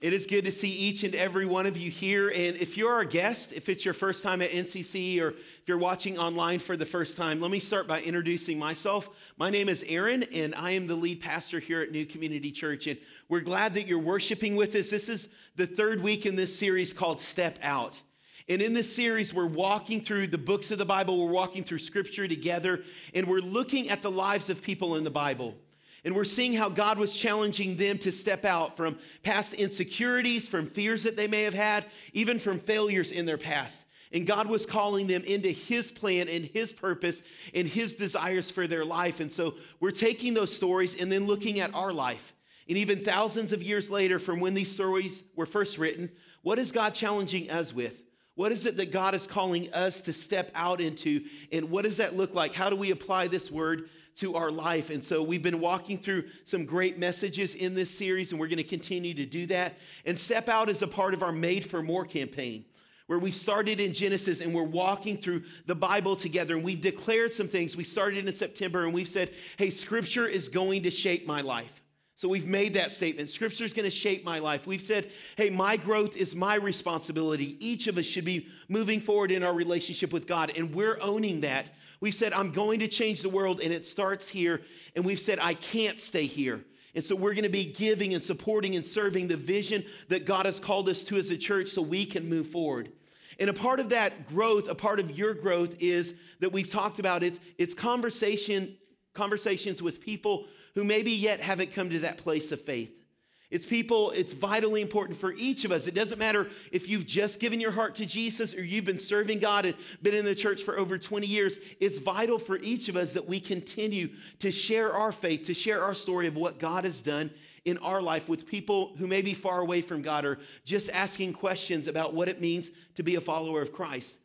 [0.00, 2.28] It is good to see each and every one of you here.
[2.28, 5.34] And if you're our guest, if it's your first time at NCC or
[5.66, 9.10] if you're watching online for the first time, let me start by introducing myself.
[9.36, 12.86] My name is Aaron, and I am the lead pastor here at New Community Church.
[12.86, 12.96] And
[13.28, 14.90] we're glad that you're worshiping with us.
[14.90, 15.26] This is
[15.56, 18.00] the third week in this series called Step Out.
[18.48, 21.80] And in this series, we're walking through the books of the Bible, we're walking through
[21.80, 25.56] scripture together, and we're looking at the lives of people in the Bible.
[26.04, 30.68] And we're seeing how God was challenging them to step out from past insecurities, from
[30.68, 33.82] fears that they may have had, even from failures in their past.
[34.12, 37.22] And God was calling them into His plan and His purpose
[37.54, 39.20] and His desires for their life.
[39.20, 42.32] And so we're taking those stories and then looking at our life.
[42.68, 46.10] And even thousands of years later, from when these stories were first written,
[46.42, 48.02] what is God challenging us with?
[48.34, 51.24] What is it that God is calling us to step out into?
[51.52, 52.52] And what does that look like?
[52.52, 54.90] How do we apply this word to our life.
[54.90, 58.56] And so we've been walking through some great messages in this series, and we're going
[58.56, 59.74] to continue to do that.
[60.04, 62.64] And Step Out is a part of our Made for More campaign.
[63.06, 67.32] Where we started in Genesis and we're walking through the Bible together, and we've declared
[67.32, 67.76] some things.
[67.76, 71.82] We started in September and we've said, Hey, Scripture is going to shape my life.
[72.16, 73.28] So we've made that statement.
[73.28, 74.66] Scripture is going to shape my life.
[74.66, 77.58] We've said, hey, my growth is my responsibility.
[77.60, 81.42] Each of us should be moving forward in our relationship with God, and we're owning
[81.42, 81.66] that
[82.00, 84.62] We've said, I'm going to change the world, and it starts here.
[84.94, 86.62] And we've said, I can't stay here.
[86.96, 90.46] And so we're going to be giving and supporting and serving the vision that God
[90.46, 92.90] has called us to as a church so we can move forward.
[93.38, 96.98] And a part of that growth, a part of your growth is that we've talked
[96.98, 98.76] about it, it's conversation,
[99.12, 103.05] conversations with people who maybe yet haven't come to that place of faith.
[103.50, 105.86] It's people, it's vitally important for each of us.
[105.86, 109.38] It doesn't matter if you've just given your heart to Jesus or you've been serving
[109.38, 111.58] God and been in the church for over 20 years.
[111.78, 114.08] It's vital for each of us that we continue
[114.40, 117.30] to share our faith, to share our story of what God has done
[117.64, 121.32] in our life with people who may be far away from God or just asking
[121.32, 124.16] questions about what it means to be a follower of Christ.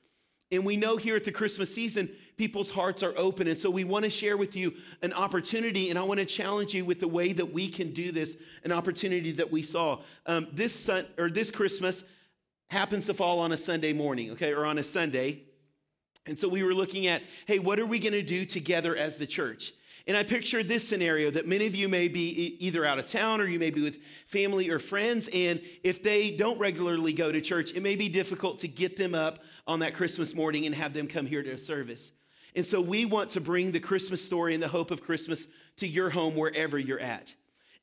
[0.51, 3.47] And we know here at the Christmas season, people's hearts are open.
[3.47, 6.73] And so we want to share with you an opportunity, and I want to challenge
[6.73, 9.99] you with the way that we can do this, an opportunity that we saw.
[10.25, 12.03] Um, this, sun, or this Christmas
[12.69, 15.43] happens to fall on a Sunday morning, okay, or on a Sunday.
[16.25, 19.17] And so we were looking at, hey, what are we going to do together as
[19.17, 19.73] the church?
[20.07, 23.39] And I pictured this scenario that many of you may be either out of town
[23.39, 25.29] or you may be with family or friends.
[25.33, 29.13] And if they don't regularly go to church, it may be difficult to get them
[29.13, 32.11] up on that Christmas morning and have them come here to a service.
[32.55, 35.47] And so we want to bring the Christmas story and the hope of Christmas
[35.77, 37.33] to your home wherever you're at.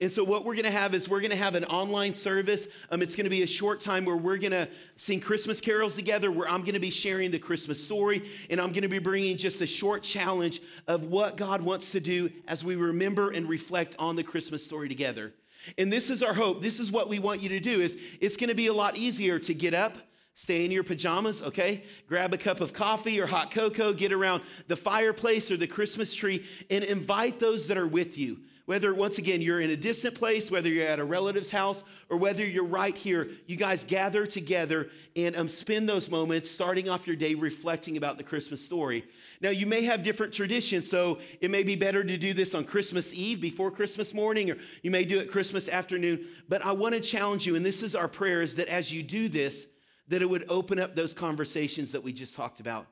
[0.00, 2.68] And so, what we're gonna have is we're gonna have an online service.
[2.90, 6.48] Um, it's gonna be a short time where we're gonna sing Christmas carols together, where
[6.48, 10.04] I'm gonna be sharing the Christmas story, and I'm gonna be bringing just a short
[10.04, 14.64] challenge of what God wants to do as we remember and reflect on the Christmas
[14.64, 15.34] story together.
[15.78, 16.62] And this is our hope.
[16.62, 17.80] This is what we want you to do.
[17.80, 19.98] Is it's gonna be a lot easier to get up
[20.38, 21.82] Stay in your pajamas, okay?
[22.06, 26.14] Grab a cup of coffee or hot cocoa, get around the fireplace or the Christmas
[26.14, 28.38] tree, and invite those that are with you.
[28.64, 32.18] Whether, once again, you're in a distant place, whether you're at a relative's house, or
[32.18, 37.04] whether you're right here, you guys gather together and um, spend those moments starting off
[37.04, 39.04] your day reflecting about the Christmas story.
[39.40, 42.62] Now, you may have different traditions, so it may be better to do this on
[42.62, 46.28] Christmas Eve before Christmas morning, or you may do it Christmas afternoon.
[46.48, 49.02] But I want to challenge you, and this is our prayer, is that as you
[49.02, 49.66] do this,
[50.08, 52.86] that it would open up those conversations that we just talked about.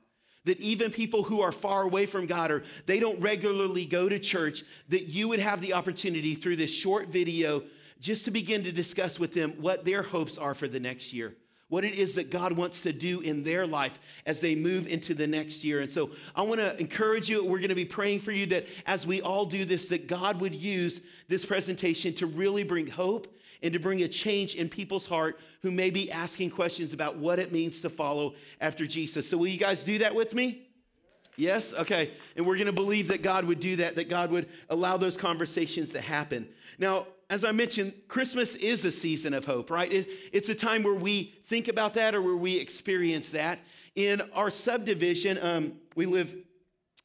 [0.44, 4.18] That even people who are far away from God or they don't regularly go to
[4.18, 7.62] church, that you would have the opportunity through this short video
[8.00, 11.34] just to begin to discuss with them what their hopes are for the next year
[11.68, 15.14] what it is that God wants to do in their life as they move into
[15.14, 15.80] the next year.
[15.80, 18.66] And so I want to encourage you, we're going to be praying for you that
[18.86, 23.26] as we all do this, that God would use this presentation to really bring hope
[23.62, 27.38] and to bring a change in people's heart who may be asking questions about what
[27.38, 29.28] it means to follow after Jesus.
[29.28, 30.66] So, will you guys do that with me?
[31.36, 31.74] Yes?
[31.74, 32.12] Okay.
[32.36, 35.16] And we're going to believe that God would do that, that God would allow those
[35.16, 36.48] conversations to happen.
[36.78, 39.88] Now, as I mentioned, Christmas is a season of hope, right?
[39.90, 43.58] it's a time where we think about that or where we experience that.
[43.96, 46.34] In our subdivision, um, we live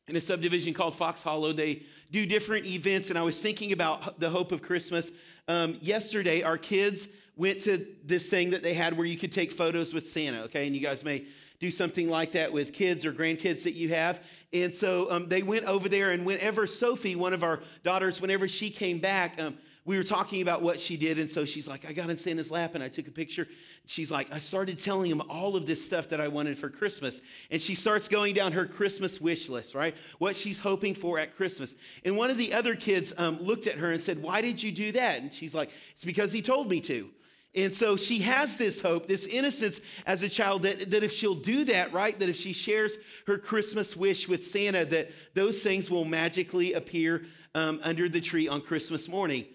[0.08, 1.54] in a subdivision called Fox Hollow.
[1.54, 5.12] They do different events, and I was thinking about the hope of Christmas.
[5.48, 9.52] Um, yesterday, our kids went to this thing that they had where you could take
[9.52, 10.68] photos with Santa, okay?
[10.68, 11.26] And you guys may
[11.60, 14.22] do something like that with kids or grandkids that you have.
[14.52, 18.48] And so um, they went over there, and whenever Sophie, one of our daughters, whenever
[18.48, 21.18] she came back, um, we were talking about what she did.
[21.18, 23.48] And so she's like, I got in Santa's lap and I took a picture.
[23.88, 27.20] She's like, I started telling him all of this stuff that I wanted for Christmas.
[27.50, 29.96] And she starts going down her Christmas wish list, right?
[30.20, 31.74] What she's hoping for at Christmas.
[32.06, 34.72] And one of the other kids um, looked at her and said, Why did you
[34.72, 35.20] do that?
[35.20, 37.10] And she's like, It's because he told me to.
[37.54, 41.36] And so she has this hope, this innocence as a child that, that if she'll
[41.36, 42.96] do that, right, that if she shares
[43.28, 48.48] her Christmas wish with Santa, that those things will magically appear um, under the tree
[48.48, 49.46] on Christmas morning.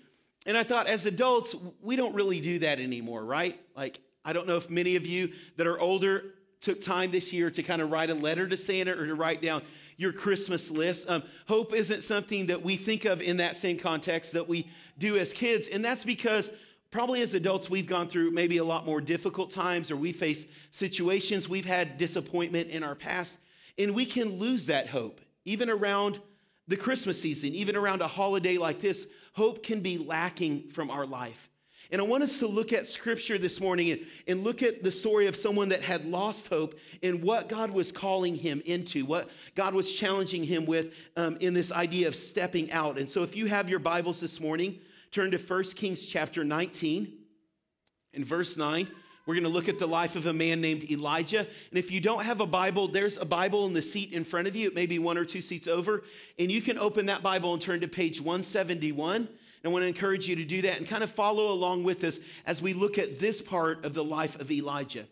[0.46, 3.60] And I thought, as adults, we don't really do that anymore, right?
[3.76, 7.50] Like, I don't know if many of you that are older took time this year
[7.50, 9.62] to kind of write a letter to Santa or to write down
[9.96, 11.08] your Christmas list.
[11.10, 15.18] Um, hope isn't something that we think of in that same context that we do
[15.18, 15.68] as kids.
[15.68, 16.50] And that's because
[16.90, 20.46] probably as adults, we've gone through maybe a lot more difficult times or we face
[20.70, 23.38] situations, we've had disappointment in our past,
[23.78, 26.20] and we can lose that hope, even around
[26.68, 29.06] the Christmas season, even around a holiday like this.
[29.34, 31.50] Hope can be lacking from our life.
[31.92, 34.90] And I want us to look at scripture this morning and, and look at the
[34.90, 39.30] story of someone that had lost hope and what God was calling him into, what
[39.54, 42.98] God was challenging him with um, in this idea of stepping out.
[42.98, 44.80] And so if you have your Bibles this morning,
[45.12, 47.12] turn to 1 Kings chapter 19
[48.14, 48.88] and verse 9.
[49.26, 51.40] We're going to look at the life of a man named Elijah.
[51.40, 54.46] And if you don't have a Bible, there's a Bible in the seat in front
[54.46, 54.68] of you.
[54.68, 56.04] It may be one or two seats over.
[56.38, 59.16] And you can open that Bible and turn to page 171.
[59.16, 59.28] And
[59.64, 62.20] I want to encourage you to do that and kind of follow along with us
[62.46, 65.06] as we look at this part of the life of Elijah.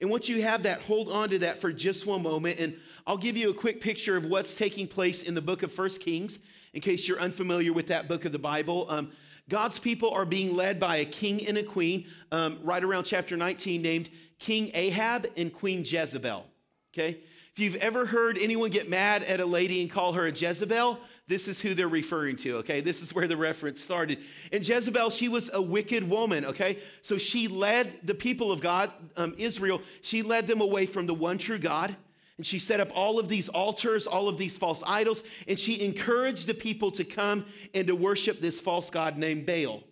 [0.00, 2.58] And once you have that, hold on to that for just one moment.
[2.58, 2.76] And
[3.06, 6.00] I'll give you a quick picture of what's taking place in the book of First
[6.00, 6.40] Kings
[6.74, 8.86] in case you're unfamiliar with that book of the Bible.
[8.88, 9.12] Um,
[9.48, 13.36] God's people are being led by a king and a queen, um, right around chapter
[13.36, 16.44] 19, named King Ahab and Queen Jezebel.
[16.92, 17.18] Okay?
[17.52, 20.98] If you've ever heard anyone get mad at a lady and call her a Jezebel,
[21.28, 22.80] this is who they're referring to, okay?
[22.80, 24.18] This is where the reference started.
[24.52, 26.78] And Jezebel, she was a wicked woman, okay?
[27.02, 31.14] So she led the people of God, um, Israel, she led them away from the
[31.14, 31.96] one true God.
[32.36, 35.82] And she set up all of these altars, all of these false idols, and she
[35.82, 39.82] encouraged the people to come and to worship this false god named Baal.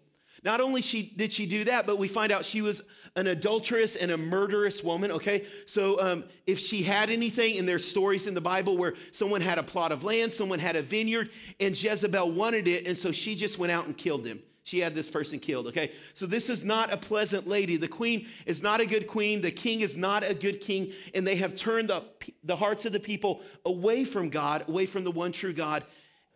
[0.42, 2.82] Not only she, did she do that, but we find out she was
[3.16, 5.46] an adulterous and a murderous woman, okay?
[5.66, 9.56] So um, if she had anything, and there's stories in the Bible where someone had
[9.56, 11.30] a plot of land, someone had a vineyard,
[11.60, 14.94] and Jezebel wanted it, and so she just went out and killed him she had
[14.94, 15.92] this person killed, okay?
[16.14, 17.76] So this is not a pleasant lady.
[17.76, 19.42] The queen is not a good queen.
[19.42, 20.94] The king is not a good king.
[21.14, 22.02] And they have turned the,
[22.42, 25.84] the hearts of the people away from God, away from the one true God,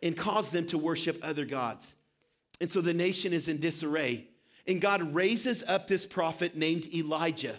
[0.02, 1.94] and caused them to worship other gods.
[2.60, 4.26] And so the nation is in disarray.
[4.66, 7.56] And God raises up this prophet named Elijah.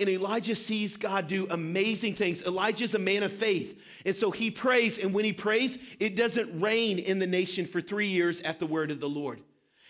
[0.00, 2.42] And Elijah sees God do amazing things.
[2.42, 3.78] Elijah's a man of faith.
[4.06, 4.96] And so he prays.
[4.96, 8.66] And when he prays, it doesn't rain in the nation for three years at the
[8.66, 9.42] word of the Lord.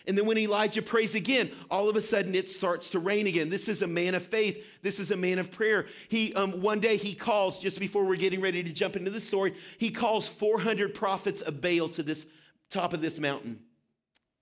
[0.05, 3.49] And then when Elijah prays again, all of a sudden it starts to rain again.
[3.49, 4.81] This is a man of faith.
[4.81, 5.85] This is a man of prayer.
[6.09, 9.21] He um, one day he calls just before we're getting ready to jump into the
[9.21, 9.55] story.
[9.77, 12.25] He calls 400 prophets of Baal to this
[12.69, 13.59] top of this mountain,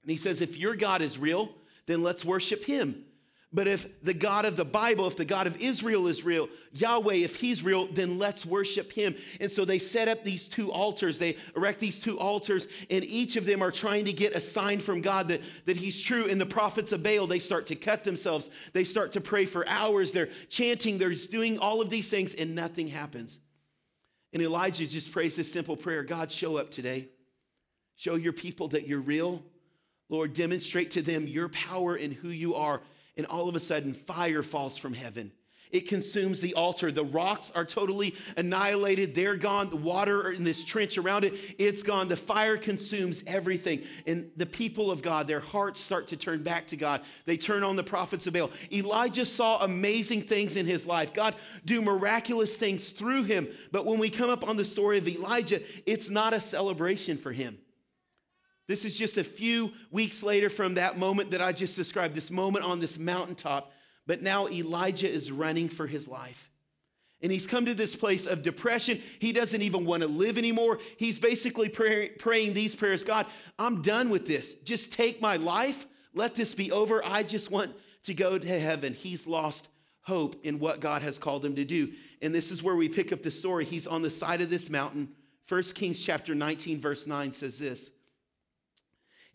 [0.02, 1.54] and he says, "If your God is real,
[1.86, 3.06] then let's worship Him."
[3.54, 7.16] But if the God of the Bible, if the God of Israel is real, Yahweh,
[7.16, 9.14] if he's real, then let's worship him.
[9.42, 11.20] And so they set up these two altars.
[11.20, 14.80] They erect these two altars, and each of them are trying to get a sign
[14.80, 16.30] from God that, that he's true.
[16.30, 18.50] And the prophets of Baal, they start to cut themselves.
[18.72, 20.14] They start to pray for hours.
[20.14, 23.38] They're chanting, they're doing all of these things, and nothing happens.
[24.32, 27.10] And Elijah just prays this simple prayer God, show up today.
[27.98, 29.44] Show your people that you're real.
[30.08, 32.82] Lord, demonstrate to them your power and who you are
[33.22, 35.32] and all of a sudden fire falls from heaven.
[35.70, 36.92] It consumes the altar.
[36.92, 39.14] The rocks are totally annihilated.
[39.14, 39.70] They're gone.
[39.70, 42.08] The water in this trench around it, it's gone.
[42.08, 43.84] The fire consumes everything.
[44.08, 47.04] And the people of God, their hearts start to turn back to God.
[47.26, 48.50] They turn on the prophets of Baal.
[48.74, 51.14] Elijah saw amazing things in his life.
[51.14, 53.48] God do miraculous things through him.
[53.72, 57.32] But when we come up on the story of Elijah, it's not a celebration for
[57.32, 57.60] him.
[58.72, 62.32] This is just a few weeks later from that moment that I just described, this
[62.32, 63.74] moment on this mountaintop.
[64.08, 66.50] But now Elijah is running for his life.
[67.22, 69.02] And he's come to this place of depression.
[69.20, 70.80] He doesn't even want to live anymore.
[70.96, 73.26] He's basically pray, praying these prayers God,
[73.60, 74.54] I'm done with this.
[74.64, 75.86] Just take my life.
[76.14, 77.04] Let this be over.
[77.04, 78.94] I just want to go to heaven.
[78.94, 79.68] He's lost
[80.00, 81.92] hope in what God has called him to do.
[82.22, 83.66] And this is where we pick up the story.
[83.66, 85.10] He's on the side of this mountain.
[85.50, 87.92] 1 Kings chapter 19, verse 9 says this.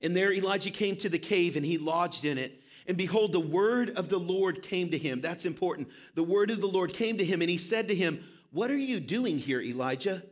[0.03, 2.62] And there Elijah came to the cave and he lodged in it.
[2.87, 5.21] And behold, the word of the Lord came to him.
[5.21, 5.88] That's important.
[6.15, 8.79] The word of the Lord came to him, and he said to him, What are
[8.79, 10.23] you doing here, Elijah?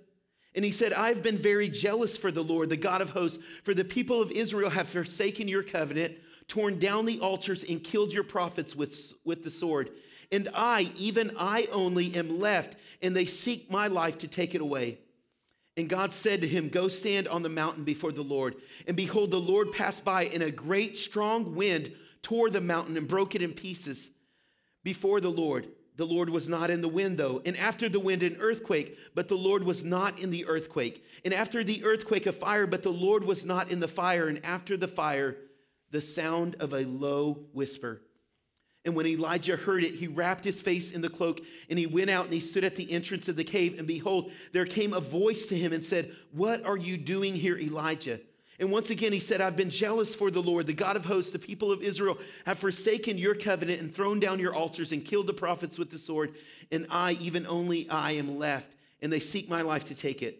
[0.54, 3.74] And he said, I've been very jealous for the Lord, the God of hosts, for
[3.74, 6.14] the people of Israel have forsaken your covenant,
[6.46, 9.90] torn down the altars, and killed your prophets with, with the sword.
[10.30, 14.60] And I, even I only, am left, and they seek my life to take it
[14.60, 14.98] away.
[15.76, 18.56] And God said to him, Go stand on the mountain before the Lord.
[18.86, 23.08] And behold, the Lord passed by, and a great strong wind tore the mountain and
[23.08, 24.10] broke it in pieces
[24.84, 25.68] before the Lord.
[25.96, 27.40] The Lord was not in the wind, though.
[27.44, 31.04] And after the wind, an earthquake, but the Lord was not in the earthquake.
[31.24, 34.28] And after the earthquake, a fire, but the Lord was not in the fire.
[34.28, 35.36] And after the fire,
[35.90, 38.02] the sound of a low whisper.
[38.84, 42.10] And when Elijah heard it, he wrapped his face in the cloak and he went
[42.10, 43.78] out and he stood at the entrance of the cave.
[43.78, 47.56] And behold, there came a voice to him and said, What are you doing here,
[47.56, 48.20] Elijah?
[48.60, 51.32] And once again, he said, I've been jealous for the Lord, the God of hosts.
[51.32, 55.26] The people of Israel have forsaken your covenant and thrown down your altars and killed
[55.26, 56.34] the prophets with the sword.
[56.70, 58.70] And I, even only I, am left,
[59.02, 60.38] and they seek my life to take it.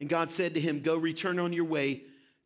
[0.00, 2.04] And God said to him, Go return on your way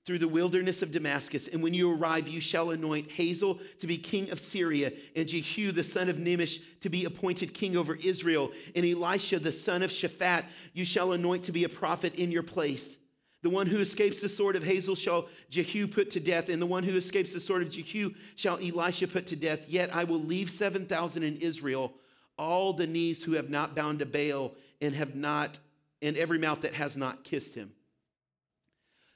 [0.08, 1.48] through the wilderness of Damascus.
[1.48, 5.70] And when you arrive, you shall anoint Hazael to be king of Syria, and Jehu
[5.70, 9.90] the son of Nimshi to be appointed king over Israel, and Elisha the son of
[9.90, 12.96] Shaphat you shall anoint to be a prophet in your place.
[13.42, 16.64] The one who escapes the sword of Hazael shall Jehu put to death, and the
[16.64, 19.68] one who escapes the sword of Jehu shall Elisha put to death.
[19.68, 21.92] Yet I will leave 7,000 in Israel,
[22.38, 25.58] all the knees who have not bound to Baal and have not,
[26.00, 27.72] and every mouth that has not kissed him.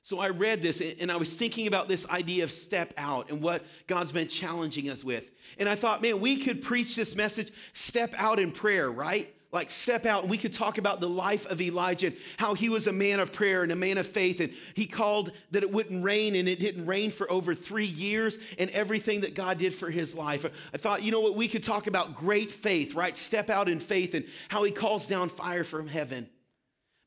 [0.03, 3.41] So I read this and I was thinking about this idea of step out and
[3.41, 5.31] what God's been challenging us with.
[5.59, 9.33] And I thought, man, we could preach this message, step out in prayer, right?
[9.53, 12.71] like step out and we could talk about the life of Elijah and how he
[12.71, 14.41] was a man of prayer and a man of faith.
[14.41, 18.39] And he called that it wouldn't rain and it didn't rain for over three years
[18.59, 20.47] and everything that God did for his life.
[20.73, 23.15] I thought, you know what, we could talk about great faith, right?
[23.15, 26.29] Step out in faith and how he calls down fire from heaven.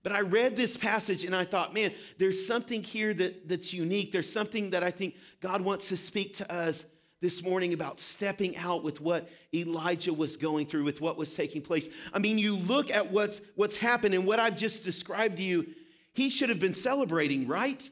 [0.05, 4.11] But I read this passage and I thought, man, there's something here that, that's unique.
[4.11, 6.85] There's something that I think God wants to speak to us
[7.21, 11.63] this morning about stepping out with what Elijah was going through, with what was taking
[11.63, 11.89] place.
[12.13, 15.65] I mean, you look at what's, what's happened and what I've just described to you,
[16.13, 17.89] he should have been celebrating, right?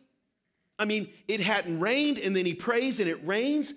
[0.77, 3.73] I mean, it hadn't rained, and then he prays and it rains.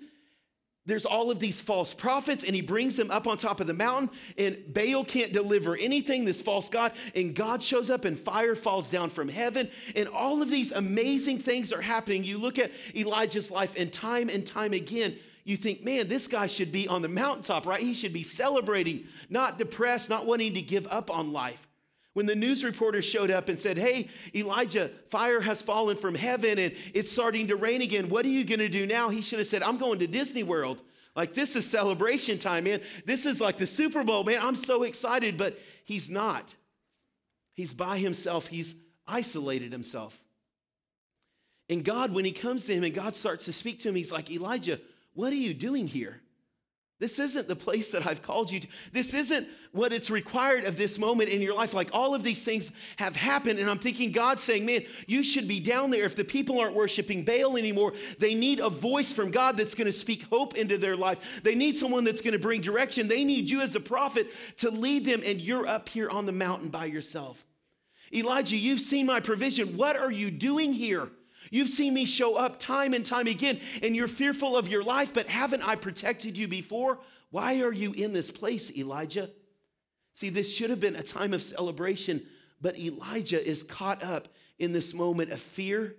[0.87, 3.73] There's all of these false prophets, and he brings them up on top of the
[3.73, 8.55] mountain, and Baal can't deliver anything, this false God, and God shows up, and fire
[8.55, 12.23] falls down from heaven, and all of these amazing things are happening.
[12.23, 16.47] You look at Elijah's life, and time and time again, you think, man, this guy
[16.47, 17.81] should be on the mountaintop, right?
[17.81, 21.66] He should be celebrating, not depressed, not wanting to give up on life.
[22.17, 26.57] When the news reporter showed up and said, Hey, Elijah, fire has fallen from heaven
[26.57, 28.09] and it's starting to rain again.
[28.09, 29.09] What are you going to do now?
[29.09, 30.81] He should have said, I'm going to Disney World.
[31.15, 32.81] Like, this is celebration time, man.
[33.05, 34.39] This is like the Super Bowl, man.
[34.41, 36.55] I'm so excited, but he's not.
[37.53, 38.73] He's by himself, he's
[39.05, 40.19] isolated himself.
[41.69, 44.11] And God, when he comes to him and God starts to speak to him, he's
[44.11, 44.79] like, Elijah,
[45.13, 46.19] what are you doing here?
[46.99, 48.67] This isn't the place that I've called you to.
[48.91, 51.75] This isn't what it's required of this moment in your life.
[51.75, 55.47] Like all of these things have happened, and I'm thinking God's saying, Man, you should
[55.47, 56.05] be down there.
[56.05, 59.85] If the people aren't worshiping Baal anymore, they need a voice from God that's going
[59.85, 61.19] to speak hope into their life.
[61.43, 63.07] They need someone that's going to bring direction.
[63.07, 66.31] They need you as a prophet to lead them, and you're up here on the
[66.31, 67.45] mountain by yourself.
[68.11, 69.77] Elijah, you've seen my provision.
[69.77, 71.09] What are you doing here?
[71.51, 75.13] You've seen me show up time and time again, and you're fearful of your life,
[75.13, 76.99] but haven't I protected you before?
[77.29, 79.29] Why are you in this place, Elijah?
[80.13, 82.25] See, this should have been a time of celebration,
[82.61, 84.27] but Elijah is caught up
[84.59, 85.95] in this moment of fear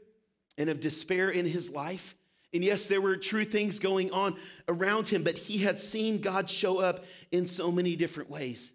[0.56, 2.16] and of despair in his life.
[2.52, 4.36] And yes, there were true things going on
[4.68, 8.72] around him, but he had seen God show up in so many different ways.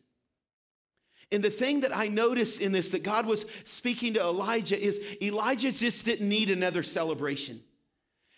[1.33, 5.01] And the thing that I noticed in this that God was speaking to Elijah is
[5.21, 7.59] Elijah just didn't need another celebration.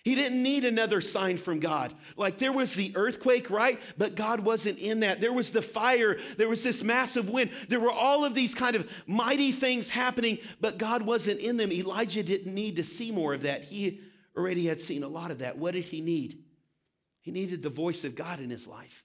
[0.05, 1.93] He didn't need another sign from God.
[2.15, 3.81] Like there was the earthquake, right?
[3.97, 5.19] But God wasn't in that.
[5.19, 7.49] There was the fire, there was this massive wind.
[7.67, 11.71] There were all of these kind of mighty things happening, but God wasn't in them.
[11.71, 13.63] Elijah didn't need to see more of that.
[13.63, 13.99] He
[14.37, 15.57] already had seen a lot of that.
[15.57, 16.43] What did he need?
[17.19, 19.04] He needed the voice of God in his life.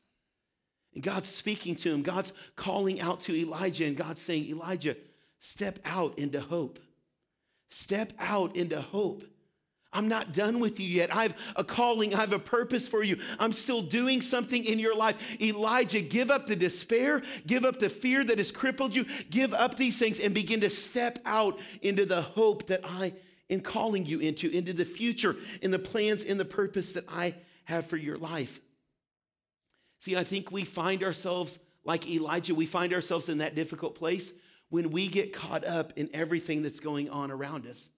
[0.95, 2.03] And God's speaking to him.
[2.03, 4.97] God's calling out to Elijah, and God's saying, Elijah,
[5.41, 6.79] step out into hope.
[7.69, 9.25] Step out into hope.
[9.93, 11.15] I'm not done with you yet.
[11.15, 13.19] I have a calling, I have a purpose for you.
[13.41, 15.17] I'm still doing something in your life.
[15.41, 19.77] Elijah, give up the despair, give up the fear that has crippled you, give up
[19.77, 23.15] these things and begin to step out into the hope that I
[23.49, 27.35] am calling you into, into the future, in the plans, in the purpose that I
[27.65, 28.61] have for your life.
[30.01, 34.33] See, I think we find ourselves like Elijah, we find ourselves in that difficult place
[34.69, 37.89] when we get caught up in everything that's going on around us.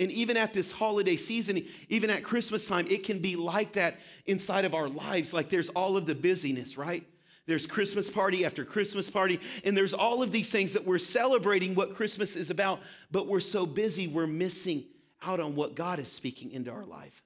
[0.00, 3.96] And even at this holiday season, even at Christmas time, it can be like that
[4.26, 5.34] inside of our lives.
[5.34, 7.04] Like there's all of the busyness, right?
[7.46, 11.74] There's Christmas party after Christmas party, and there's all of these things that we're celebrating
[11.74, 12.80] what Christmas is about,
[13.10, 14.84] but we're so busy, we're missing
[15.22, 17.24] out on what God is speaking into our life.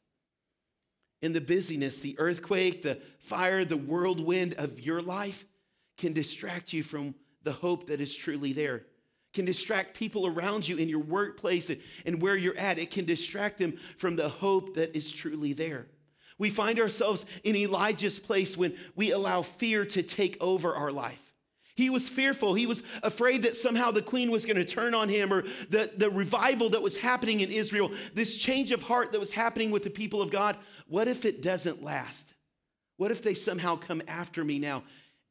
[1.23, 5.45] In the busyness, the earthquake, the fire, the whirlwind of your life
[5.97, 7.15] can distract you from
[7.45, 8.85] the hope that is truly there
[9.33, 11.71] can distract people around you in your workplace
[12.05, 12.79] and where you're at.
[12.79, 15.87] It can distract them from the hope that is truly there.
[16.39, 21.21] We find ourselves in Elijah's place when we allow fear to take over our life.
[21.75, 22.53] He was fearful.
[22.53, 25.91] He was afraid that somehow the queen was going to turn on him or the,
[25.97, 29.83] the revival that was happening in Israel, this change of heart that was happening with
[29.83, 30.59] the people of God.
[30.93, 32.35] What if it doesn't last?
[32.99, 34.83] What if they somehow come after me now?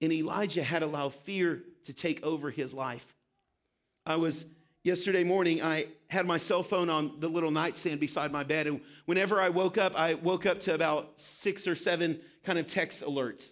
[0.01, 3.06] And Elijah had allowed fear to take over his life.
[4.03, 4.44] I was
[4.84, 8.65] yesterday morning, I had my cell phone on the little nightstand beside my bed.
[8.65, 12.65] And whenever I woke up, I woke up to about six or seven kind of
[12.65, 13.51] text alerts.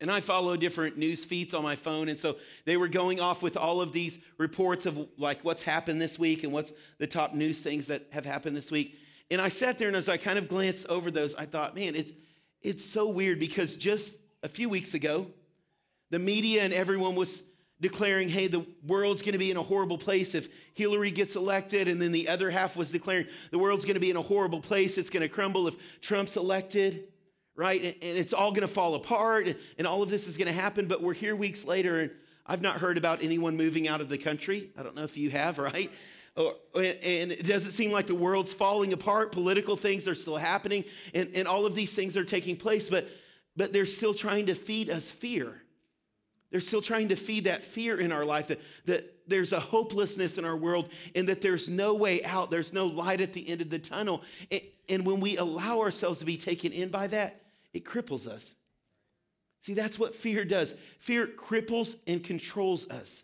[0.00, 2.08] And I follow different news feeds on my phone.
[2.08, 6.00] And so they were going off with all of these reports of like what's happened
[6.00, 8.96] this week and what's the top news things that have happened this week.
[9.30, 11.94] And I sat there and as I kind of glanced over those, I thought, man,
[11.94, 12.12] it's,
[12.60, 15.26] it's so weird because just a few weeks ago,
[16.10, 17.42] the media and everyone was
[17.80, 21.88] declaring, hey, the world's going to be in a horrible place if Hillary gets elected.
[21.88, 24.60] And then the other half was declaring the world's going to be in a horrible
[24.60, 24.98] place.
[24.98, 27.08] It's going to crumble if Trump's elected,
[27.56, 27.82] right?
[27.82, 30.46] And, and it's all going to fall apart and, and all of this is going
[30.46, 30.86] to happen.
[30.86, 32.10] But we're here weeks later and
[32.46, 34.70] I've not heard about anyone moving out of the country.
[34.76, 35.90] I don't know if you have, right?
[36.36, 39.32] Oh, or, and it doesn't seem like the world's falling apart.
[39.32, 43.08] Political things are still happening and, and all of these things are taking place, but,
[43.54, 45.62] but they're still trying to feed us fear
[46.52, 50.36] they're still trying to feed that fear in our life that, that there's a hopelessness
[50.36, 52.50] in our world and that there's no way out.
[52.50, 54.22] There's no light at the end of the tunnel.
[54.50, 57.40] And, and when we allow ourselves to be taken in by that,
[57.72, 58.54] it cripples us.
[59.62, 60.74] See, that's what fear does.
[60.98, 63.22] Fear cripples and controls us,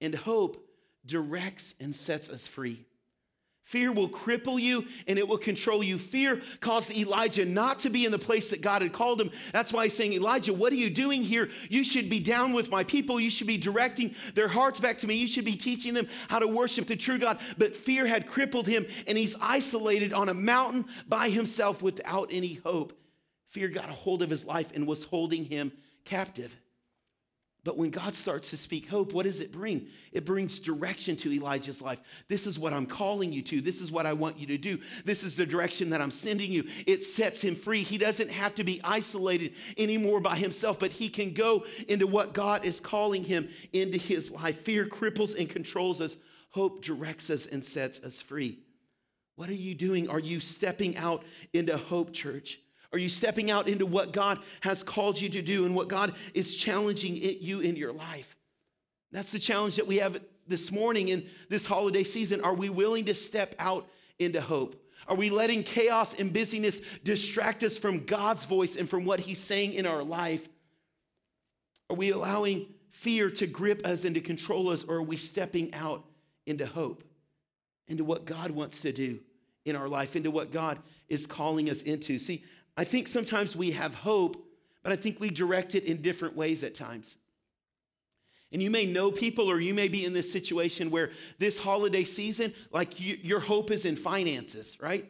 [0.00, 0.66] and hope
[1.06, 2.86] directs and sets us free.
[3.64, 5.96] Fear will cripple you and it will control you.
[5.96, 9.30] Fear caused Elijah not to be in the place that God had called him.
[9.52, 11.48] That's why he's saying, Elijah, what are you doing here?
[11.70, 13.20] You should be down with my people.
[13.20, 15.14] You should be directing their hearts back to me.
[15.14, 17.38] You should be teaching them how to worship the true God.
[17.56, 22.54] But fear had crippled him and he's isolated on a mountain by himself without any
[22.54, 22.92] hope.
[23.48, 25.72] Fear got a hold of his life and was holding him
[26.04, 26.54] captive.
[27.64, 29.86] But when God starts to speak hope, what does it bring?
[30.10, 32.00] It brings direction to Elijah's life.
[32.26, 33.60] This is what I'm calling you to.
[33.60, 34.80] This is what I want you to do.
[35.04, 36.64] This is the direction that I'm sending you.
[36.88, 37.82] It sets him free.
[37.82, 42.34] He doesn't have to be isolated anymore by himself, but he can go into what
[42.34, 44.58] God is calling him into his life.
[44.62, 46.16] Fear cripples and controls us,
[46.50, 48.58] hope directs us and sets us free.
[49.36, 50.08] What are you doing?
[50.08, 52.58] Are you stepping out into hope, church?
[52.92, 56.14] Are you stepping out into what God has called you to do and what God
[56.34, 58.36] is challenging you in your life?
[59.12, 62.40] That's the challenge that we have this morning in this holiday season.
[62.42, 64.76] Are we willing to step out into hope?
[65.08, 69.40] Are we letting chaos and busyness distract us from God's voice and from what He's
[69.40, 70.48] saying in our life?
[71.90, 75.74] Are we allowing fear to grip us and to control us, or are we stepping
[75.74, 76.04] out
[76.46, 77.04] into hope,
[77.88, 79.20] into what God wants to do
[79.64, 80.78] in our life, into what God
[81.08, 82.18] is calling us into?
[82.18, 82.44] See,
[82.76, 84.36] I think sometimes we have hope,
[84.82, 87.16] but I think we direct it in different ways at times.
[88.52, 92.04] And you may know people, or you may be in this situation where this holiday
[92.04, 95.06] season, like you, your hope is in finances, right?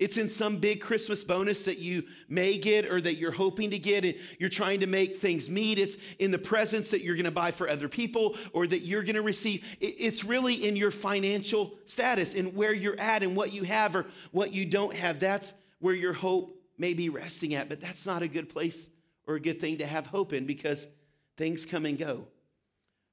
[0.00, 3.78] It's in some big Christmas bonus that you may get or that you're hoping to
[3.78, 5.78] get, and you're trying to make things meet.
[5.78, 9.22] It's in the presents that you're gonna buy for other people or that you're gonna
[9.22, 9.64] receive.
[9.80, 14.06] It's really in your financial status and where you're at and what you have or
[14.32, 15.20] what you don't have.
[15.20, 18.90] That's where your hope may be resting at, but that's not a good place
[19.26, 20.86] or a good thing to have hope in because
[21.36, 22.26] things come and go.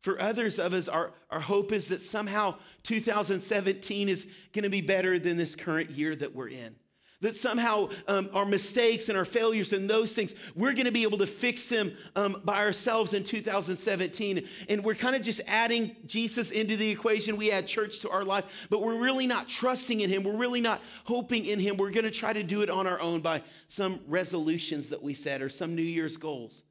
[0.02, 4.82] For others of us, our, our hope is that somehow 2017 is going to be
[4.82, 6.76] better than this current year that we're in.
[7.22, 11.04] That somehow um, our mistakes and our failures and those things, we're going to be
[11.04, 14.48] able to fix them um, by ourselves in 2017.
[14.70, 17.36] And we're kind of just adding Jesus into the equation.
[17.36, 20.24] We add church to our life, but we're really not trusting in Him.
[20.24, 21.76] We're really not hoping in Him.
[21.76, 25.14] We're going to try to do it on our own by some resolutions that we
[25.14, 26.64] set or some New Year's goals.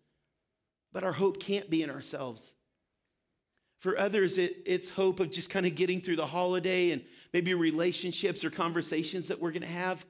[0.93, 2.55] But our hope can't be in ourselves.
[3.81, 7.53] For others, it, it's hope of just kind of getting through the holiday and maybe
[7.55, 10.05] relationships or conversations that we're going to have.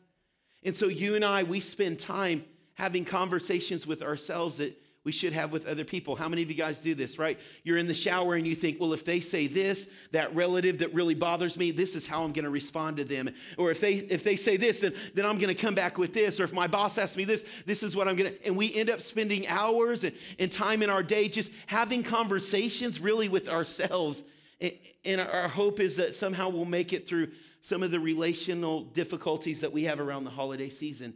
[0.69, 5.33] And so you and I, we spend time having conversations with ourselves that we should
[5.33, 6.15] have with other people.
[6.15, 7.39] How many of you guys do this, right?
[7.65, 10.93] You're in the shower and you think, well, if they say this, that relative that
[10.93, 13.31] really bothers me, this is how I'm going to respond to them.
[13.57, 16.13] Or if they if they say this, then, then I'm going to come back with
[16.13, 16.39] this.
[16.39, 18.47] Or if my boss asks me this, this is what I'm going to.
[18.47, 23.01] And we end up spending hours and, and time in our day just having conversations
[23.01, 24.23] really with ourselves.
[24.61, 24.73] And,
[25.07, 27.29] and our hope is that somehow we'll make it through
[27.69, 31.15] some of the relational difficulties that we have around the holiday season.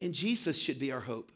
[0.00, 1.30] And Jesus should be our hope.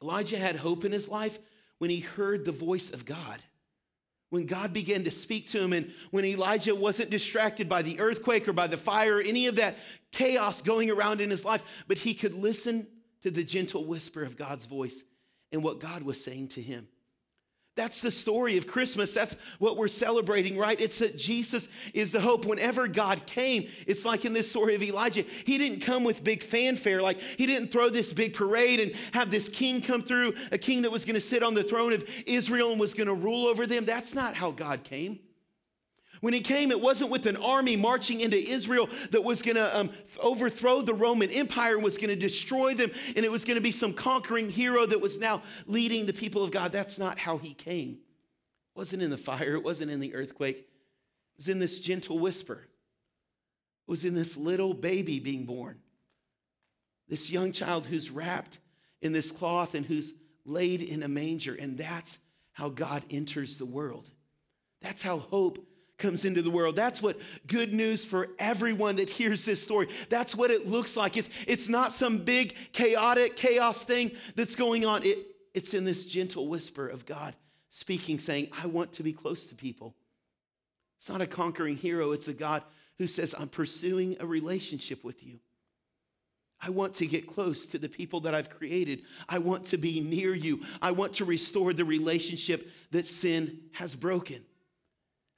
[0.00, 1.40] Elijah had hope in his life
[1.78, 3.42] when he heard the voice of God.
[4.30, 8.46] When God began to speak to him, and when Elijah wasn't distracted by the earthquake
[8.46, 9.74] or by the fire or any of that
[10.12, 12.86] chaos going around in his life, but he could listen
[13.22, 15.02] to the gentle whisper of God's voice
[15.50, 16.86] and what God was saying to him.
[17.78, 19.14] That's the story of Christmas.
[19.14, 20.80] That's what we're celebrating, right?
[20.80, 22.44] It's that Jesus is the hope.
[22.44, 26.42] Whenever God came, it's like in this story of Elijah, he didn't come with big
[26.42, 27.00] fanfare.
[27.00, 30.82] Like he didn't throw this big parade and have this king come through, a king
[30.82, 33.46] that was going to sit on the throne of Israel and was going to rule
[33.46, 33.84] over them.
[33.84, 35.20] That's not how God came.
[36.20, 39.78] When he came, it wasn't with an army marching into Israel that was going to
[39.78, 43.56] um, overthrow the Roman Empire and was going to destroy them, and it was going
[43.56, 46.72] to be some conquering hero that was now leading the people of God.
[46.72, 47.92] That's not how he came.
[47.92, 50.66] It wasn't in the fire, it wasn't in the earthquake, it
[51.36, 52.64] was in this gentle whisper.
[53.86, 55.78] It was in this little baby being born,
[57.08, 58.58] this young child who's wrapped
[59.00, 60.12] in this cloth and who's
[60.44, 61.54] laid in a manger.
[61.54, 62.18] And that's
[62.52, 64.10] how God enters the world.
[64.82, 65.64] That's how hope
[65.98, 66.76] comes into the world.
[66.76, 69.88] That's what good news for everyone that hears this story.
[70.08, 71.16] That's what it looks like.
[71.16, 75.02] It's, it's not some big chaotic chaos thing that's going on.
[75.02, 75.18] It,
[75.54, 77.34] it's in this gentle whisper of God
[77.70, 79.94] speaking, saying, I want to be close to people.
[80.96, 82.62] It's not a conquering hero, it's a God
[82.98, 85.38] who says, I'm pursuing a relationship with you.
[86.60, 89.02] I want to get close to the people that I've created.
[89.28, 90.64] I want to be near you.
[90.82, 94.44] I want to restore the relationship that sin has broken.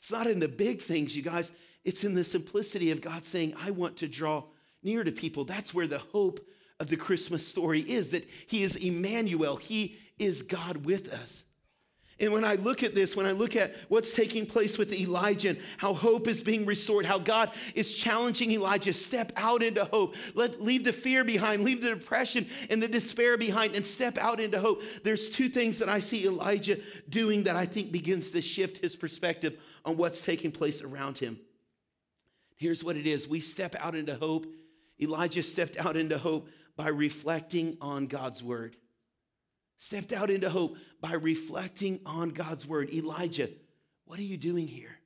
[0.00, 1.52] It's not in the big things, you guys.
[1.84, 4.44] It's in the simplicity of God saying, I want to draw
[4.82, 5.44] near to people.
[5.44, 6.40] That's where the hope
[6.78, 11.44] of the Christmas story is that He is Emmanuel, He is God with us.
[12.20, 15.56] And when I look at this, when I look at what's taking place with Elijah
[15.78, 20.14] how hope is being restored, how God is challenging Elijah, step out into hope.
[20.34, 24.38] Let leave the fear behind, leave the depression and the despair behind, and step out
[24.38, 24.82] into hope.
[25.02, 26.78] There's two things that I see Elijah
[27.08, 31.40] doing that I think begins to shift his perspective on what's taking place around him.
[32.56, 34.46] Here's what it is we step out into hope.
[35.00, 38.76] Elijah stepped out into hope by reflecting on God's word.
[39.80, 42.92] Stepped out into hope by reflecting on God's word.
[42.92, 43.48] Elijah,
[44.04, 44.98] what are you doing here?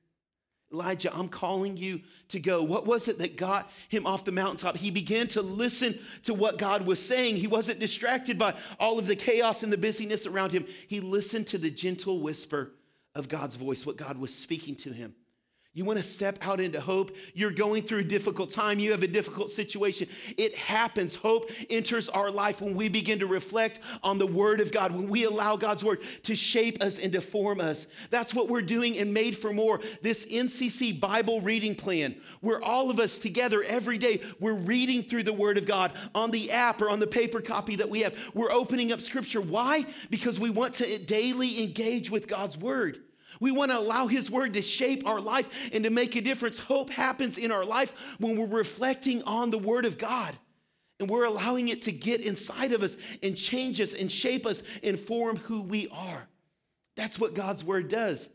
[0.73, 2.61] Elijah, I'm calling you to go.
[2.65, 4.77] What was it that got him off the mountaintop?
[4.77, 7.37] He began to listen to what God was saying.
[7.37, 10.67] He wasn't distracted by all of the chaos and the busyness around him.
[10.89, 12.73] He listened to the gentle whisper
[13.15, 15.15] of God's voice, what God was speaking to him.
[15.77, 17.17] You want to step out into hope.
[17.35, 18.79] You're going through a difficult time.
[18.79, 20.09] You have a difficult situation.
[20.39, 21.17] It happens.
[21.17, 25.09] Hope enters our life when we begin to reflect on the Word of God, when
[25.09, 27.89] we allow God's Word to shape us and to form us.
[28.11, 32.89] That's what we're doing in Made for More, this NCC Bible reading plan, where all
[32.89, 36.83] of us together every day, we're reading through the Word of God on the app
[36.83, 38.15] or on the paper copy that we have.
[38.33, 39.41] We're opening up Scripture.
[39.41, 39.87] Why?
[40.09, 43.01] Because we want to daily engage with God's Word.
[43.45, 46.59] We want to allow His Word to shape our life and to make a difference.
[46.59, 50.35] Hope happens in our life when we're reflecting on the Word of God
[50.99, 54.63] and we're allowing it to get inside of us and change us and shape us
[54.83, 56.27] and form who we are.
[56.97, 58.31] That's what God's Word does.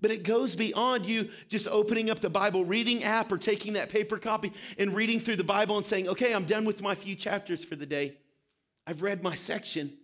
[0.00, 3.88] But it goes beyond you just opening up the Bible reading app or taking that
[3.88, 7.16] paper copy and reading through the Bible and saying, okay, I'm done with my few
[7.16, 8.18] chapters for the day.
[8.86, 9.94] I've read my section.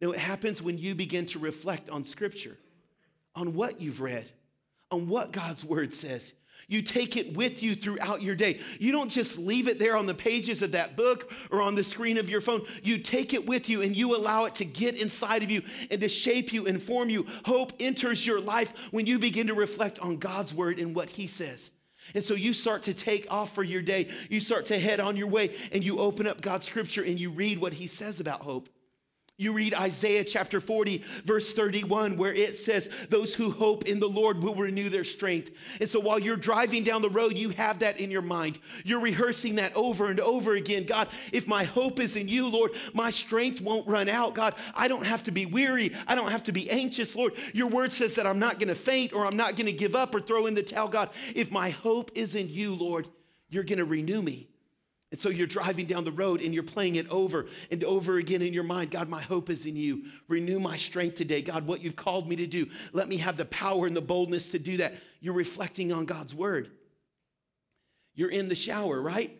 [0.00, 2.56] No, it happens when you begin to reflect on Scripture
[3.34, 4.30] on what you've read,
[4.90, 6.32] on what God's word says.
[6.68, 8.60] You take it with you throughout your day.
[8.78, 11.84] You don't just leave it there on the pages of that book or on the
[11.84, 12.62] screen of your phone.
[12.82, 16.00] You take it with you and you allow it to get inside of you and
[16.00, 17.26] to shape you and form you.
[17.44, 21.26] Hope enters your life when you begin to reflect on God's word and what He
[21.26, 21.72] says.
[22.14, 24.10] And so you start to take off for your day.
[24.28, 27.30] You start to head on your way and you open up God's scripture and you
[27.30, 28.68] read what he says about hope.
[29.38, 34.08] You read Isaiah chapter 40, verse 31, where it says, Those who hope in the
[34.08, 35.50] Lord will renew their strength.
[35.80, 38.58] And so while you're driving down the road, you have that in your mind.
[38.84, 40.84] You're rehearsing that over and over again.
[40.84, 44.34] God, if my hope is in you, Lord, my strength won't run out.
[44.34, 45.96] God, I don't have to be weary.
[46.06, 47.32] I don't have to be anxious, Lord.
[47.54, 49.96] Your word says that I'm not going to faint or I'm not going to give
[49.96, 50.88] up or throw in the towel.
[50.88, 53.08] God, if my hope is in you, Lord,
[53.48, 54.51] you're going to renew me.
[55.12, 58.40] And so you're driving down the road and you're playing it over and over again
[58.40, 58.90] in your mind.
[58.90, 60.06] God, my hope is in you.
[60.26, 61.42] Renew my strength today.
[61.42, 64.52] God, what you've called me to do, let me have the power and the boldness
[64.52, 64.94] to do that.
[65.20, 66.70] You're reflecting on God's word.
[68.14, 69.38] You're in the shower, right?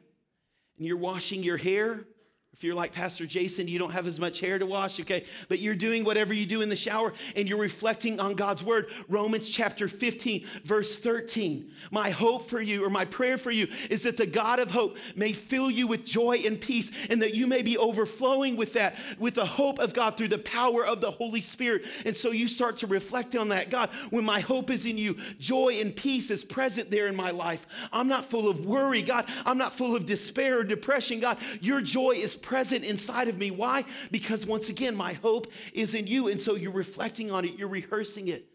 [0.76, 2.04] And you're washing your hair
[2.52, 5.24] if you're like Pastor Jason, you don't have as much hair to wash, okay?
[5.48, 8.86] But you're doing whatever you do in the shower and you're reflecting on God's word.
[9.08, 11.72] Romans chapter 15, verse 13.
[11.90, 14.96] My hope for you, or my prayer for you, is that the God of hope
[15.16, 18.96] may fill you with joy and peace and that you may be overflowing with that,
[19.18, 21.84] with the hope of God through the power of the Holy Spirit.
[22.04, 23.70] And so you start to reflect on that.
[23.70, 27.30] God, when my hope is in you, joy and peace is present there in my
[27.30, 27.66] life.
[27.92, 29.24] I'm not full of worry, God.
[29.46, 31.38] I'm not full of despair or depression, God.
[31.60, 33.50] Your joy is present inside of me.
[33.50, 33.84] Why?
[34.10, 36.28] Because once again, my hope is in you.
[36.28, 38.46] And so you're reflecting on it, you're rehearsing it.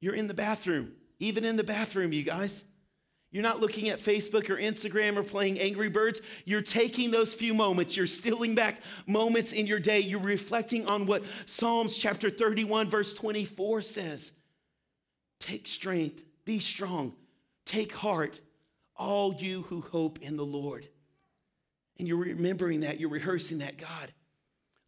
[0.00, 2.64] You're in the bathroom, even in the bathroom, you guys.
[3.32, 6.20] You're not looking at Facebook or Instagram or playing Angry Birds.
[6.44, 7.96] You're taking those few moments.
[7.96, 10.00] You're stealing back moments in your day.
[10.00, 14.32] You're reflecting on what Psalms chapter 31, verse 24 says
[15.38, 17.14] Take strength, be strong,
[17.64, 18.40] take heart,
[18.96, 20.88] all you who hope in the Lord.
[22.00, 23.76] And you're remembering that, you're rehearsing that.
[23.76, 24.10] God,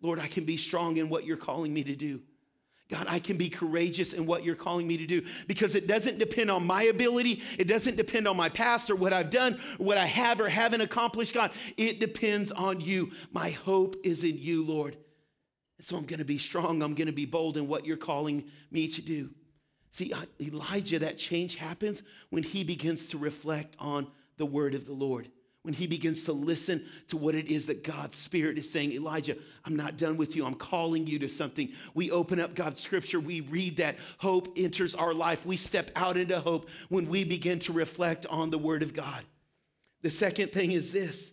[0.00, 2.22] Lord, I can be strong in what you're calling me to do.
[2.90, 6.18] God, I can be courageous in what you're calling me to do because it doesn't
[6.18, 7.42] depend on my ability.
[7.58, 10.48] It doesn't depend on my past or what I've done or what I have or
[10.48, 11.50] haven't accomplished, God.
[11.76, 13.12] It depends on you.
[13.30, 14.96] My hope is in you, Lord.
[15.82, 16.82] So I'm going to be strong.
[16.82, 19.28] I'm going to be bold in what you're calling me to do.
[19.90, 24.06] See, Elijah, that change happens when he begins to reflect on
[24.38, 25.28] the word of the Lord
[25.62, 29.36] when he begins to listen to what it is that God's Spirit is saying, Elijah,
[29.64, 30.44] I'm not done with you.
[30.44, 31.72] I'm calling you to something.
[31.94, 35.46] We open up God's scripture, we read that hope enters our life.
[35.46, 39.24] We step out into hope when we begin to reflect on the Word of God.
[40.02, 41.30] The second thing is this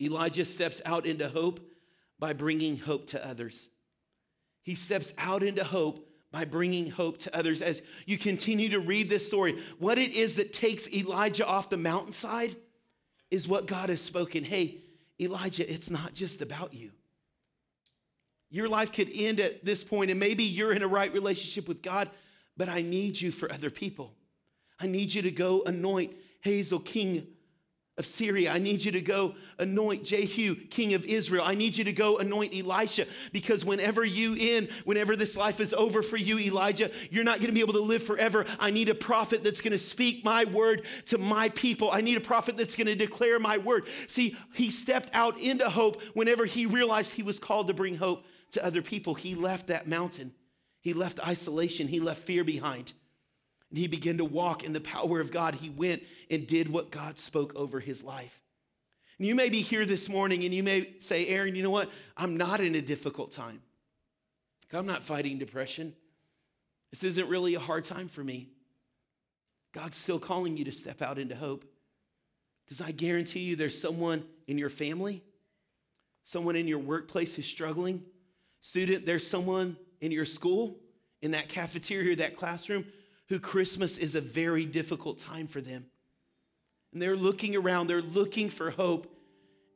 [0.00, 1.60] Elijah steps out into hope
[2.18, 3.70] by bringing hope to others.
[4.64, 7.62] He steps out into hope by bringing hope to others.
[7.62, 11.76] As you continue to read this story, what it is that takes Elijah off the
[11.76, 12.56] mountainside
[13.34, 14.44] is what God has spoken.
[14.44, 14.78] Hey,
[15.20, 16.92] Elijah, it's not just about you.
[18.48, 21.82] Your life could end at this point, and maybe you're in a right relationship with
[21.82, 22.08] God,
[22.56, 24.14] but I need you for other people.
[24.78, 27.26] I need you to go anoint Hazael king
[27.96, 28.52] of Syria.
[28.52, 31.44] I need you to go anoint Jehu, king of Israel.
[31.46, 35.72] I need you to go anoint Elisha because whenever you end, whenever this life is
[35.72, 38.46] over for you, Elijah, you're not going to be able to live forever.
[38.58, 41.90] I need a prophet that's going to speak my word to my people.
[41.92, 43.86] I need a prophet that's going to declare my word.
[44.08, 48.24] See, he stepped out into hope whenever he realized he was called to bring hope
[48.52, 49.14] to other people.
[49.14, 50.32] He left that mountain.
[50.80, 51.86] He left isolation.
[51.86, 52.92] He left fear behind.
[53.74, 55.56] And he began to walk in the power of God.
[55.56, 58.40] He went and did what God spoke over his life.
[59.18, 61.90] And you may be here this morning and you may say, Aaron, you know what?
[62.16, 63.60] I'm not in a difficult time.
[64.72, 65.92] I'm not fighting depression.
[66.92, 68.46] This isn't really a hard time for me.
[69.72, 71.64] God's still calling you to step out into hope.
[72.64, 75.20] Because I guarantee you there's someone in your family,
[76.22, 78.04] someone in your workplace who's struggling.
[78.62, 80.78] Student, there's someone in your school,
[81.22, 82.84] in that cafeteria, that classroom
[83.28, 85.86] who Christmas is a very difficult time for them.
[86.92, 89.10] And they're looking around, they're looking for hope.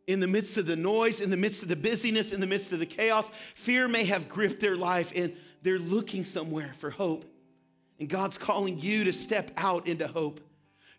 [0.07, 2.73] In the midst of the noise, in the midst of the busyness, in the midst
[2.73, 7.27] of the chaos, fear may have gripped their life and they're looking somewhere for hope.
[7.99, 10.41] And God's calling you to step out into hope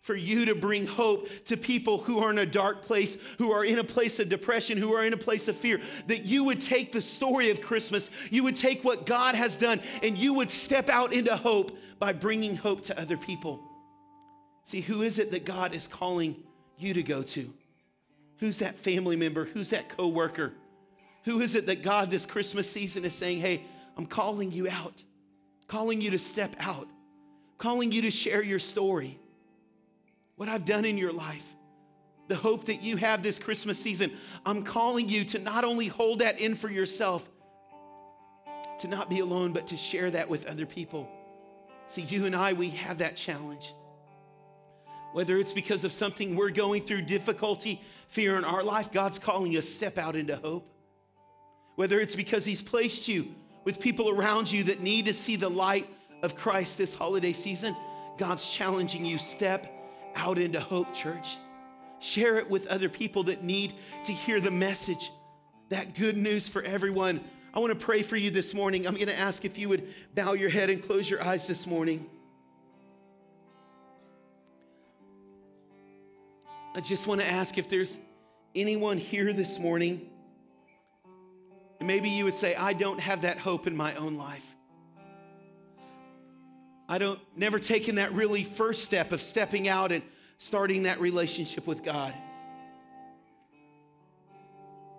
[0.00, 3.64] for you to bring hope to people who are in a dark place, who are
[3.64, 5.80] in a place of depression, who are in a place of fear.
[6.06, 9.80] That you would take the story of Christmas, you would take what God has done,
[10.02, 13.62] and you would step out into hope by bringing hope to other people.
[14.64, 16.34] See, who is it that God is calling
[16.76, 17.52] you to go to?
[18.38, 19.44] Who's that family member?
[19.44, 20.52] Who's that coworker?
[21.24, 23.62] Who is it that God this Christmas season is saying, hey,
[23.96, 25.04] I'm calling you out,
[25.68, 26.88] calling you to step out,
[27.58, 29.18] calling you to share your story,
[30.36, 31.54] what I've done in your life,
[32.28, 34.10] the hope that you have this Christmas season.
[34.46, 37.28] I'm calling you to not only hold that in for yourself,
[38.78, 41.06] to not be alone, but to share that with other people.
[41.90, 43.74] See, you and I, we have that challenge.
[45.12, 49.56] Whether it's because of something we're going through, difficulty, fear in our life, God's calling
[49.56, 50.72] us step out into hope.
[51.74, 55.50] Whether it's because He's placed you with people around you that need to see the
[55.50, 55.88] light
[56.22, 57.74] of Christ this holiday season,
[58.18, 59.66] God's challenging you step
[60.14, 61.38] out into hope, church.
[61.98, 63.72] Share it with other people that need
[64.04, 65.10] to hear the message,
[65.70, 67.18] that good news for everyone.
[67.52, 68.86] I want to pray for you this morning.
[68.86, 71.66] I'm going to ask if you would bow your head and close your eyes this
[71.66, 72.06] morning.
[76.74, 77.98] I just want to ask if there's
[78.54, 80.08] anyone here this morning,
[81.80, 84.46] and maybe you would say, I don't have that hope in my own life.
[86.88, 90.04] I don't never taken that really first step of stepping out and
[90.38, 92.14] starting that relationship with God.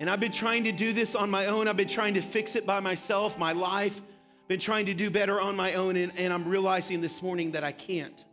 [0.02, 1.68] And I've been trying to do this on my own.
[1.68, 4.02] I've been trying to fix it by myself, my life,
[4.48, 7.64] been trying to do better on my own, and, and I'm realizing this morning that
[7.64, 8.26] I can't.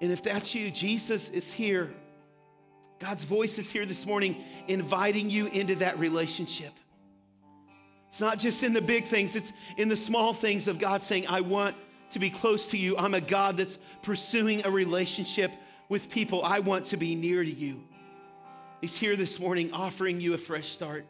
[0.00, 1.92] And if that's you, Jesus is here.
[3.00, 6.72] God's voice is here this morning, inviting you into that relationship.
[8.06, 11.26] It's not just in the big things, it's in the small things of God saying,
[11.28, 11.74] I want
[12.10, 12.96] to be close to you.
[12.96, 15.50] I'm a God that's pursuing a relationship
[15.88, 16.44] with people.
[16.44, 17.82] I want to be near to you.
[18.86, 21.06] He's here this morning offering you a fresh start.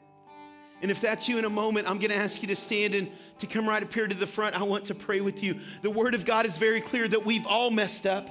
[0.80, 3.12] And if that's you in a moment, I'm going to ask you to stand and
[3.38, 4.58] to come right up here to the front.
[4.58, 5.60] I want to pray with you.
[5.82, 8.30] The Word of God is very clear that we've all messed up.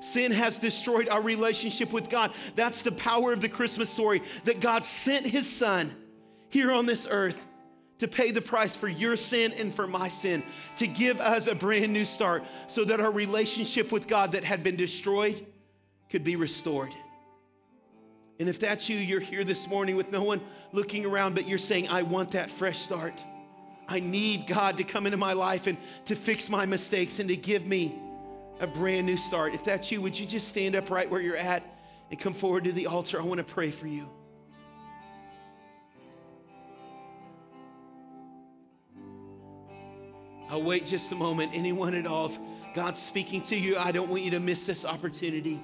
[0.00, 2.32] Sin has destroyed our relationship with God.
[2.54, 5.94] That's the power of the Christmas story that God sent His Son
[6.48, 7.44] here on this earth
[7.98, 10.42] to pay the price for your sin and for my sin,
[10.76, 14.64] to give us a brand new start so that our relationship with God that had
[14.64, 15.44] been destroyed
[16.08, 16.94] could be restored.
[18.38, 20.40] And if that's you, you're here this morning with no one
[20.72, 23.14] looking around, but you're saying, I want that fresh start.
[23.88, 27.36] I need God to come into my life and to fix my mistakes and to
[27.36, 27.94] give me
[28.60, 29.54] a brand new start.
[29.54, 31.62] If that's you, would you just stand up right where you're at
[32.10, 33.20] and come forward to the altar?
[33.20, 34.08] I want to pray for you.
[40.50, 41.52] I'll wait just a moment.
[41.54, 42.38] Anyone at all, if
[42.74, 45.60] God's speaking to you, I don't want you to miss this opportunity.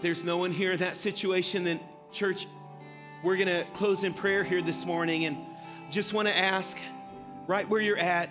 [0.00, 1.80] There's no one here in that situation, then,
[2.12, 2.46] church,
[3.22, 5.36] we're going to close in prayer here this morning and
[5.90, 6.78] just want to ask,
[7.46, 8.30] right where you're at,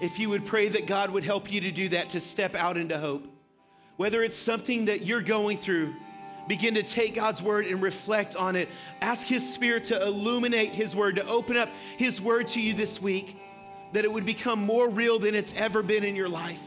[0.00, 2.76] if you would pray that God would help you to do that, to step out
[2.76, 3.26] into hope.
[3.96, 5.94] Whether it's something that you're going through,
[6.46, 8.68] begin to take God's word and reflect on it.
[9.00, 13.02] Ask His Spirit to illuminate His word, to open up His word to you this
[13.02, 13.36] week,
[13.92, 16.62] that it would become more real than it's ever been in your life.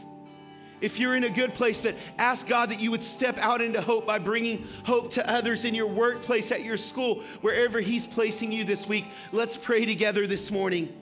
[0.82, 3.80] If you're in a good place, that ask God that you would step out into
[3.80, 8.50] hope by bringing hope to others in your workplace, at your school, wherever He's placing
[8.50, 9.04] you this week.
[9.30, 10.92] Let's pray together this morning.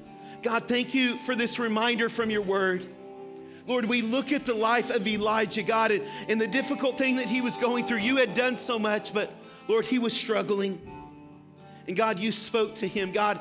[0.43, 2.87] God, thank you for this reminder from your word.
[3.67, 7.29] Lord, we look at the life of Elijah, God, and, and the difficult thing that
[7.29, 7.99] he was going through.
[7.99, 9.33] You had done so much, but
[9.67, 10.79] Lord, he was struggling.
[11.87, 13.13] And God, you spoke to him.
[13.13, 13.41] God,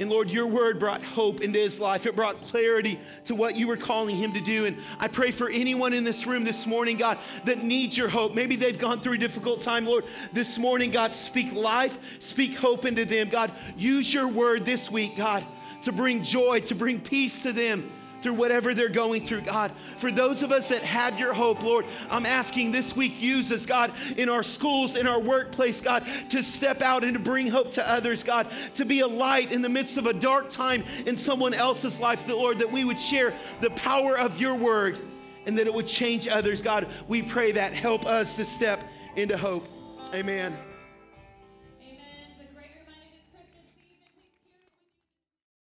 [0.00, 2.06] and Lord, your word brought hope into his life.
[2.06, 4.66] It brought clarity to what you were calling him to do.
[4.66, 8.34] And I pray for anyone in this room this morning, God, that needs your hope.
[8.34, 10.04] Maybe they've gone through a difficult time, Lord.
[10.32, 13.28] This morning, God, speak life, speak hope into them.
[13.28, 15.44] God, use your word this week, God,
[15.82, 17.90] to bring joy, to bring peace to them
[18.22, 19.72] through whatever they're going through, God.
[19.96, 23.66] For those of us that have your hope, Lord, I'm asking this week, use us,
[23.66, 27.70] God, in our schools, in our workplace, God, to step out and to bring hope
[27.72, 31.16] to others, God, to be a light in the midst of a dark time in
[31.16, 34.98] someone else's life, the Lord, that we would share the power of your word
[35.46, 36.86] and that it would change others, God.
[37.08, 37.72] We pray that.
[37.72, 38.84] Help us to step
[39.16, 39.66] into hope.
[40.14, 40.56] Amen.